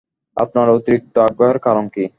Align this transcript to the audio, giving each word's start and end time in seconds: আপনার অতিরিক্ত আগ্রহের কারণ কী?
আপনার 0.37 0.67
অতিরিক্ত 0.69 1.15
আগ্রহের 1.19 1.59
কারণ 1.59 1.85
কী? 1.87 2.03